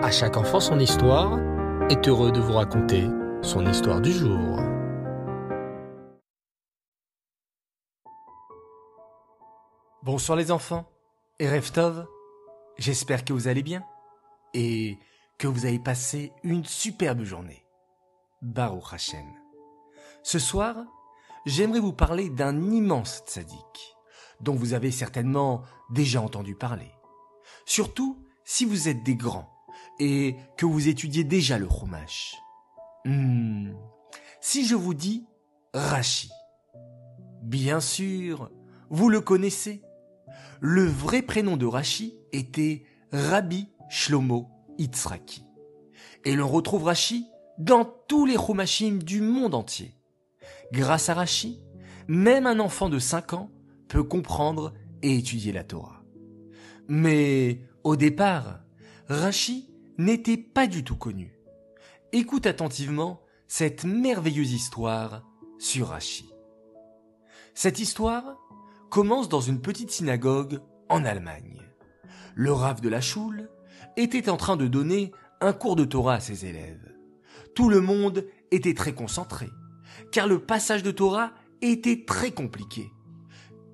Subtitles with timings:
[0.00, 1.40] À chaque enfant son histoire
[1.90, 3.08] est heureux de vous raconter
[3.42, 4.60] son histoire du jour.
[10.04, 10.88] Bonsoir les enfants
[11.40, 12.06] et Reftov,
[12.78, 13.84] j'espère que vous allez bien
[14.54, 15.00] et
[15.36, 17.66] que vous avez passé une superbe journée.
[18.40, 19.26] Baruch Hashem.
[20.22, 20.76] Ce soir,
[21.44, 23.96] j'aimerais vous parler d'un immense tzaddik
[24.40, 26.92] dont vous avez certainement déjà entendu parler.
[27.66, 29.57] Surtout si vous êtes des grands
[29.98, 32.36] et que vous étudiez déjà le Chumash.
[33.04, 33.72] Hmm.
[34.40, 35.26] Si je vous dis
[35.74, 36.30] Rashi,
[37.42, 38.50] bien sûr,
[38.90, 39.82] vous le connaissez.
[40.60, 44.48] Le vrai prénom de Rashi était Rabbi Shlomo
[44.78, 45.44] Itzraki.
[46.24, 47.26] Et l'on retrouve Rashi
[47.58, 49.94] dans tous les Chumashim du monde entier.
[50.72, 51.60] Grâce à Rashi,
[52.06, 53.50] même un enfant de 5 ans
[53.88, 56.02] peut comprendre et étudier la Torah.
[56.88, 58.60] Mais au départ,
[59.08, 61.36] Rashi n'était pas du tout connu.
[62.12, 65.24] Écoute attentivement cette merveilleuse histoire
[65.58, 66.32] sur Rashi.
[67.52, 68.38] Cette histoire
[68.90, 71.60] commence dans une petite synagogue en Allemagne.
[72.36, 73.50] Le rave de la choule
[73.96, 76.94] était en train de donner un cours de Torah à ses élèves.
[77.56, 79.48] Tout le monde était très concentré,
[80.12, 82.88] car le passage de Torah était très compliqué.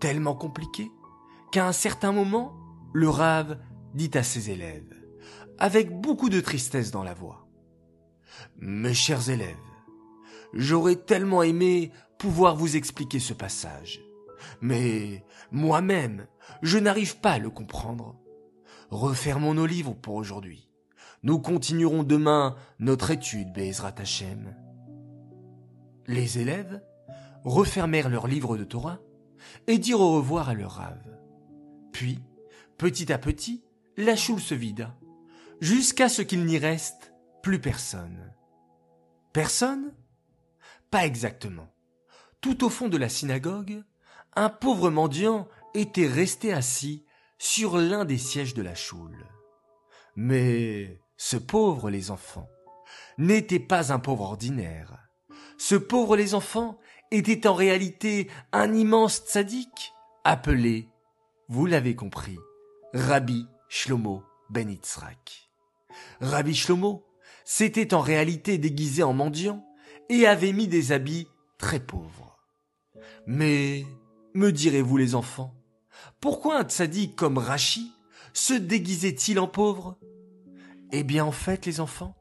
[0.00, 0.90] Tellement compliqué
[1.50, 2.54] qu'à un certain moment,
[2.92, 3.58] le rave
[3.94, 4.99] dit à ses élèves,
[5.60, 7.46] avec beaucoup de tristesse dans la voix,
[8.56, 9.56] Mes chers élèves,
[10.54, 14.00] j'aurais tellement aimé pouvoir vous expliquer ce passage,
[14.62, 16.26] mais moi-même,
[16.62, 18.16] je n'arrive pas à le comprendre.
[18.90, 20.70] Refermons nos livres pour aujourd'hui.
[21.22, 24.56] Nous continuerons demain notre étude, Bezrat Hashem.
[26.06, 26.82] Les élèves
[27.44, 29.00] refermèrent leurs livres de Torah
[29.66, 31.18] et dirent au revoir à leur rave.
[31.92, 32.18] Puis,
[32.78, 33.62] petit à petit,
[33.96, 34.96] la choule se vida,
[35.60, 38.32] jusqu'à ce qu'il n'y reste plus personne.
[39.32, 39.94] Personne?
[40.90, 41.72] Pas exactement.
[42.40, 43.82] Tout au fond de la synagogue,
[44.34, 47.04] un pauvre mendiant était resté assis
[47.38, 49.26] sur l'un des sièges de la choule.
[50.16, 52.48] Mais ce pauvre les enfants
[53.18, 54.98] n'était pas un pauvre ordinaire.
[55.58, 56.78] Ce pauvre les enfants
[57.10, 59.92] était en réalité un immense tzaddik
[60.24, 60.88] appelé,
[61.48, 62.38] vous l'avez compris,
[62.94, 65.49] Rabbi Shlomo Ben Yitzhak.
[66.20, 67.06] Rabbi Shlomo
[67.44, 69.64] s'était en réalité déguisé en mendiant
[70.08, 71.28] et avait mis des habits
[71.58, 72.38] très pauvres.
[73.26, 73.84] Mais,
[74.34, 75.54] me direz-vous les enfants,
[76.20, 77.92] pourquoi un tzaddik comme Rachi
[78.32, 79.98] se déguisait-il en pauvre?
[80.92, 82.16] Eh bien en fait les enfants,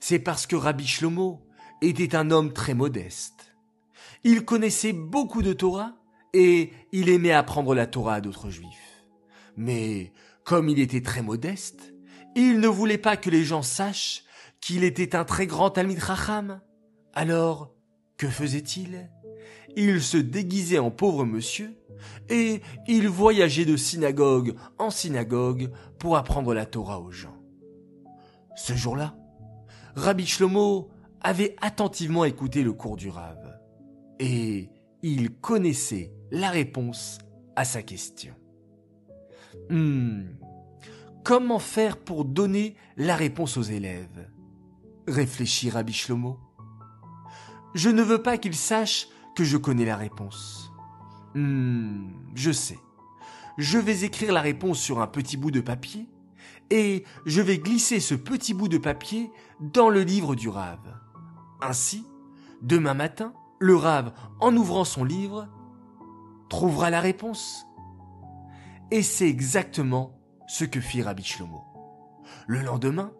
[0.00, 1.46] c'est parce que Rabbi Shlomo
[1.82, 3.56] était un homme très modeste.
[4.24, 5.94] Il connaissait beaucoup de Torah
[6.32, 9.04] et il aimait apprendre la Torah à d'autres juifs.
[9.56, 10.12] Mais
[10.44, 11.94] comme il était très modeste,
[12.36, 14.24] il ne voulait pas que les gens sachent
[14.60, 16.60] qu'il était un très grand Talmid Racham.
[17.14, 17.72] Alors,
[18.18, 19.10] que faisait-il?
[19.74, 21.76] Il se déguisait en pauvre monsieur
[22.28, 27.36] et il voyageait de synagogue en synagogue pour apprendre la Torah aux gens.
[28.54, 29.16] Ce jour-là,
[29.96, 30.90] Rabbi Shlomo
[31.22, 33.58] avait attentivement écouté le cours du Rav
[34.18, 34.68] et
[35.02, 37.18] il connaissait la réponse
[37.54, 38.34] à sa question.
[39.70, 40.22] Hmm,
[41.26, 44.30] comment faire pour donner la réponse aux élèves?
[45.08, 46.06] Réfléchit Rabbi.
[47.74, 50.70] Je ne veux pas qu'ils sachent que je connais la réponse.
[51.34, 52.78] Hmm, je sais.
[53.58, 56.08] Je vais écrire la réponse sur un petit bout de papier
[56.70, 60.94] et je vais glisser ce petit bout de papier dans le livre du Rave.
[61.60, 62.06] Ainsi,
[62.62, 65.48] demain matin, le Rave, en ouvrant son livre,
[66.48, 67.66] trouvera la réponse.
[68.92, 70.15] Et c'est exactement
[70.46, 71.62] ce que fit Rabbi Shlomo.
[72.46, 73.12] Le lendemain,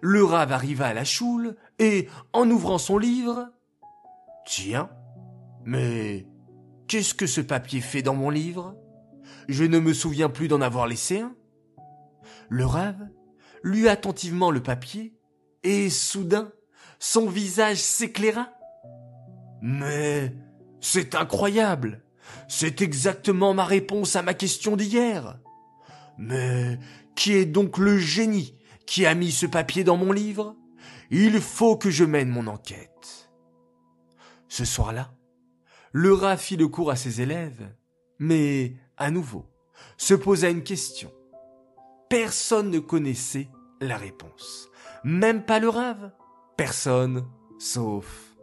[0.00, 3.48] le Rave arriva à la choule et, en ouvrant son livre,
[4.44, 4.90] Tiens,
[5.64, 6.26] mais
[6.92, 8.76] Qu'est-ce que ce papier fait dans mon livre?
[9.48, 11.34] Je ne me souviens plus d'en avoir laissé un.
[12.50, 13.08] Le rave
[13.62, 15.14] lut attentivement le papier,
[15.62, 16.52] et soudain,
[16.98, 18.50] son visage s'éclaira.
[19.62, 20.34] Mais
[20.82, 22.04] c'est incroyable.
[22.46, 25.38] C'est exactement ma réponse à ma question d'hier.
[26.22, 26.78] Mais
[27.16, 30.56] qui est donc le génie qui a mis ce papier dans mon livre?
[31.10, 33.28] Il faut que je mène mon enquête.
[34.48, 35.12] Ce soir-là,
[35.90, 37.74] le rat fit le cours à ses élèves,
[38.20, 39.50] mais, à nouveau,
[39.96, 41.12] se posa une question.
[42.08, 43.48] Personne ne connaissait
[43.80, 44.68] la réponse.
[45.02, 46.12] Même pas le rave.
[46.56, 47.26] Personne,
[47.58, 48.36] sauf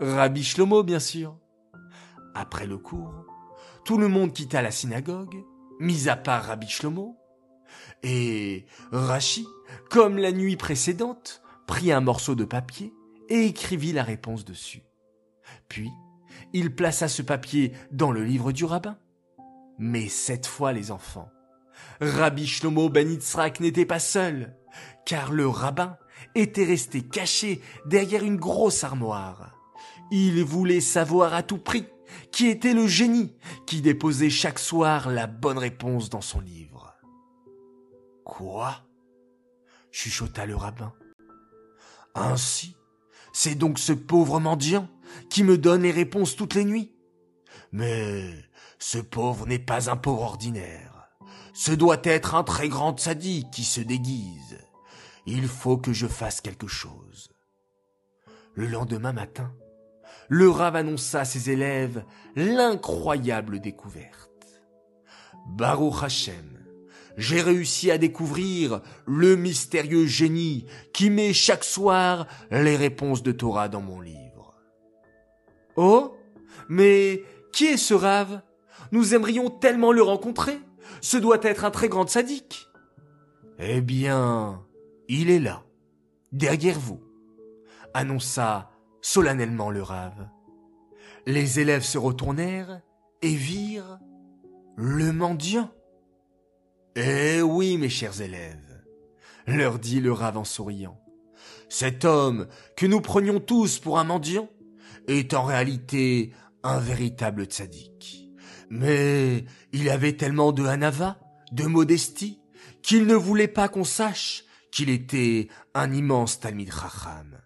[0.00, 1.36] Rabbi Shlomo, bien sûr.
[2.34, 3.26] Après le cours,
[3.84, 5.44] tout le monde quitta la synagogue,
[5.80, 7.18] mis à part Rabbi Shlomo,
[8.02, 9.46] Et Rachi,
[9.90, 12.92] comme la nuit précédente, prit un morceau de papier
[13.28, 14.82] et écrivit la réponse dessus.
[15.68, 15.90] Puis,
[16.52, 18.98] il plaça ce papier dans le livre du rabbin.
[19.78, 21.28] Mais cette fois, les enfants,
[22.00, 24.56] Rabbi Shlomo Ben Yitzhak n'était pas seul,
[25.04, 25.96] car le rabbin
[26.34, 29.54] était resté caché derrière une grosse armoire.
[30.10, 31.86] Il voulait savoir à tout prix
[32.30, 33.32] qui était le génie
[33.66, 36.75] qui déposait chaque soir la bonne réponse dans son livre.
[38.26, 38.74] Quoi?
[39.92, 40.92] chuchota le rabbin.
[42.16, 42.76] Ainsi,
[43.32, 44.88] c'est donc ce pauvre mendiant
[45.30, 46.92] qui me donne les réponses toutes les nuits.
[47.70, 48.34] Mais
[48.80, 51.08] ce pauvre n'est pas un pauvre ordinaire.
[51.54, 54.58] Ce doit être un très grand sadique qui se déguise.
[55.24, 57.30] Il faut que je fasse quelque chose.
[58.54, 59.54] Le lendemain matin,
[60.28, 64.62] le Rav annonça à ses élèves l'incroyable découverte.
[65.46, 66.55] Baruch Hashem,
[67.16, 73.68] j'ai réussi à découvrir le mystérieux génie qui met chaque soir les réponses de Torah
[73.68, 74.54] dans mon livre.
[75.76, 76.14] Oh,
[76.68, 77.22] mais
[77.52, 78.42] qui est ce Rav
[78.92, 80.58] Nous aimerions tellement le rencontrer.
[81.00, 82.68] Ce doit être un très grand sadique.
[83.58, 84.62] Eh bien,
[85.08, 85.64] il est là,
[86.32, 87.00] derrière vous,
[87.94, 88.70] annonça
[89.00, 90.28] solennellement le rave.
[91.26, 92.82] Les élèves se retournèrent
[93.22, 93.98] et virent
[94.76, 95.70] le mendiant.
[96.98, 98.82] Eh oui, mes chers élèves,
[99.46, 100.98] leur dit le rave en souriant.
[101.68, 104.48] Cet homme que nous prenions tous pour un mendiant
[105.06, 106.32] est en réalité
[106.62, 108.30] un véritable tzaddik.
[108.70, 111.20] Mais il avait tellement de hanava,
[111.52, 112.40] de modestie,
[112.82, 117.38] qu'il ne voulait pas qu'on sache qu'il était un immense Talmid Chacham.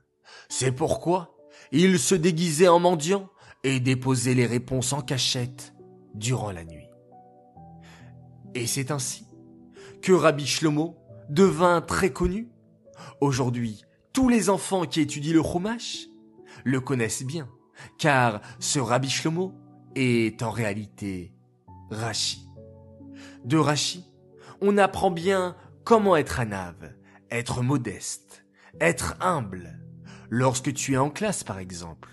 [0.49, 1.37] C'est pourquoi
[1.73, 3.29] il se déguisait en mendiant
[3.65, 5.75] et déposait les réponses en cachette
[6.15, 6.87] durant la nuit.
[8.55, 9.25] Et c'est ainsi
[10.03, 10.97] que Rabbi Shlomo
[11.29, 12.49] devint très connu.
[13.21, 16.07] Aujourd'hui, tous les enfants qui étudient le Chumash
[16.65, 17.49] le connaissent bien,
[17.99, 19.55] car ce Rabbi Shlomo
[19.95, 21.35] est en réalité
[21.91, 22.49] Rashi.
[23.45, 24.05] De Rashi,
[24.61, 26.95] on apprend bien comment être un ave,
[27.31, 28.45] être modeste,
[28.81, 29.81] être humble,
[30.29, 32.09] lorsque tu es en classe par exemple.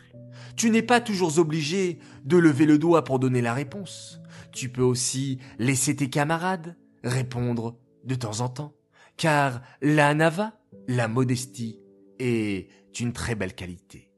[0.55, 4.19] Tu n'es pas toujours obligé de lever le doigt pour donner la réponse.
[4.51, 6.75] Tu peux aussi laisser tes camarades
[7.07, 8.73] répondre de temps en temps,
[9.17, 10.53] car la nava,
[10.87, 11.79] la modestie,
[12.19, 12.69] est
[12.99, 14.11] une très belle qualité.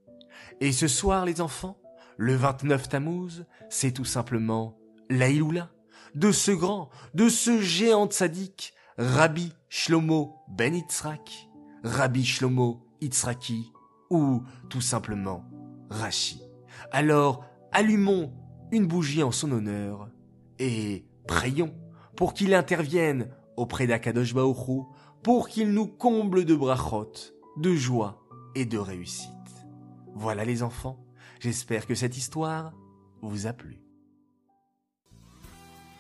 [0.62, 1.80] Et ce soir, les enfants,
[2.18, 4.78] le 29 Tammuz, c'est tout simplement
[5.10, 5.72] l'Aïloula
[6.16, 11.50] de ce grand, de ce géant sadique, Rabbi Shlomo Ben Yitzhak,
[11.84, 13.72] Rabbi Shlomo Yitzhaki,
[14.10, 15.46] ou tout simplement
[15.90, 16.42] Rashi.
[16.92, 18.34] Alors, allumons
[18.72, 20.10] une bougie en son honneur
[20.58, 21.74] et prions
[22.20, 24.82] pour qu'il intervienne auprès d'Akadosh Baoru,
[25.24, 27.14] pour qu'il nous comble de brachot,
[27.56, 28.22] de joie
[28.56, 29.30] et de réussite.
[30.16, 31.00] Voilà les enfants,
[31.40, 32.74] j'espère que cette histoire
[33.22, 33.80] vous a plu.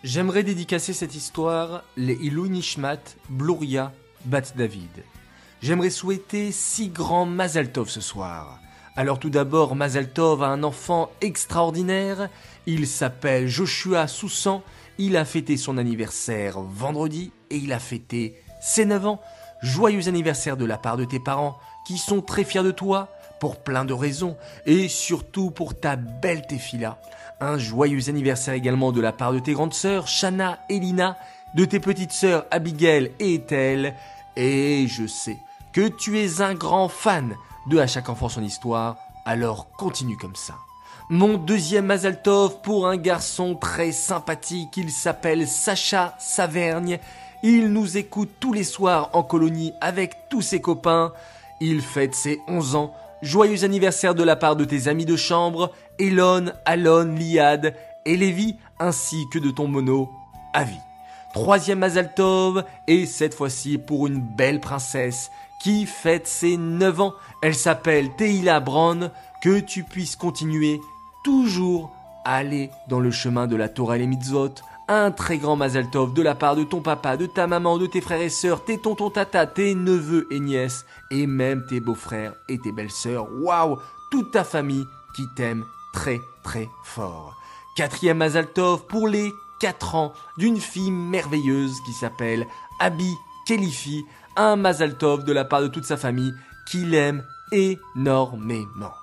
[0.04, 3.94] J'aimerais dédicacer cette histoire les Ilou Nishmat, Bluria,
[4.25, 5.06] Bat David.
[5.62, 8.60] J'aimerais souhaiter six grands Mazaltov ce soir.
[8.98, 12.30] Alors tout d'abord, Mazaltov a un enfant extraordinaire.
[12.65, 14.63] Il s'appelle Joshua Soussan.
[15.01, 19.22] Il a fêté son anniversaire vendredi et il a fêté ses 9 ans.
[19.62, 21.57] Joyeux anniversaire de la part de tes parents
[21.88, 23.08] qui sont très fiers de toi
[23.39, 27.00] pour plein de raisons et surtout pour ta belle Tefila.
[27.39, 31.15] Un joyeux anniversaire également de la part de tes grandes sœurs Shana et Lina,
[31.56, 33.96] de tes petites sœurs Abigail et Ethel.
[34.36, 35.38] Et je sais
[35.72, 37.38] que tu es un grand fan
[37.68, 40.56] de À chaque enfant son histoire, alors continue comme ça.
[41.12, 47.00] Mon deuxième Mazaltov pour un garçon très sympathique, il s'appelle Sacha Savergne.
[47.42, 51.12] Il nous écoute tous les soirs en colonie avec tous ses copains.
[51.62, 52.94] Il fête ses 11 ans.
[53.24, 57.74] Joyeux anniversaire de la part de tes amis de chambre, Elon, Alon, Liad
[58.06, 60.12] et Lévi, ainsi que de ton mono,
[60.54, 60.78] Avi.
[61.34, 67.13] Troisième Mazaltov, et cette fois-ci pour une belle princesse qui fête ses 9 ans.
[67.42, 69.10] Elle s'appelle Teila Brown.
[69.42, 70.82] Que tu puisses continuer
[71.24, 71.94] toujours
[72.26, 74.56] aller dans le chemin de la Torah et les mitzvot.
[74.88, 78.02] Un très grand Mazaltov de la part de ton papa, de ta maman, de tes
[78.02, 82.58] frères et sœurs, tes tontons tata, tes neveux et nièces, et même tes beaux-frères et
[82.58, 83.28] tes belles-sœurs.
[83.42, 83.78] Waouh
[84.10, 84.86] Toute ta famille
[85.16, 87.36] qui t'aime très très fort.
[87.76, 92.48] Quatrième Mazaltov pour les 4 ans d'une fille merveilleuse qui s'appelle
[92.80, 93.14] Abby
[93.46, 94.04] Kelifi,
[94.36, 96.34] un Mazaltov de la part de toute sa famille
[96.66, 98.94] qui l'aime énormément.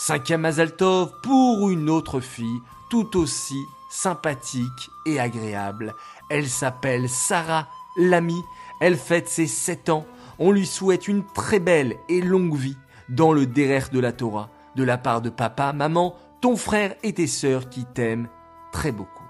[0.00, 5.92] Cinquième Mazaltov pour une autre fille tout aussi sympathique et agréable.
[6.30, 8.44] Elle s'appelle Sarah l'amie,
[8.80, 10.06] elle fête ses 7 ans.
[10.38, 12.76] On lui souhaite une très belle et longue vie
[13.08, 17.12] dans le derrière de la Torah, de la part de papa, maman, ton frère et
[17.12, 18.28] tes sœurs qui t'aiment
[18.70, 19.24] très beaucoup.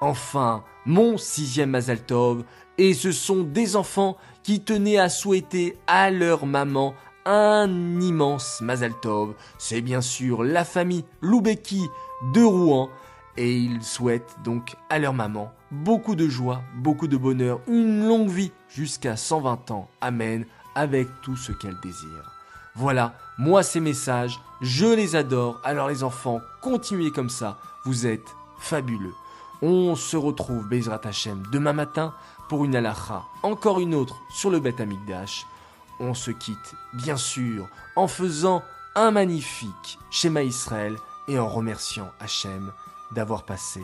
[0.00, 2.42] Enfin, mon sixième Mazaltov,
[2.78, 6.94] et ce sont des enfants qui tenaient à souhaiter à leur maman
[7.26, 9.34] un immense Mazaltov.
[9.58, 11.86] C'est bien sûr la famille Loubeki
[12.32, 12.88] de Rouen,
[13.36, 18.28] et ils souhaitent donc à leur maman beaucoup de joie, beaucoup de bonheur, une longue
[18.28, 19.88] vie jusqu'à 120 ans.
[20.00, 22.32] Amen, avec tout ce qu'elle désire.
[22.74, 25.60] Voilà, moi ces messages, je les adore.
[25.64, 29.14] Alors les enfants, continuez comme ça, vous êtes fabuleux.
[29.62, 32.14] On se retrouve, Bezrat Hashem, demain matin
[32.48, 35.46] pour une alacha, encore une autre sur le Beth Amikdash.
[35.98, 38.62] On se quitte, bien sûr, en faisant
[38.94, 40.96] un magnifique schéma Israël
[41.28, 42.72] et en remerciant Hachem
[43.12, 43.82] d'avoir passé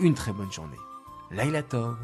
[0.00, 0.78] une très bonne journée.
[1.30, 1.96] Laila Tov